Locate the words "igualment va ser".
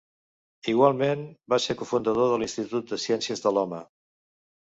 0.71-1.75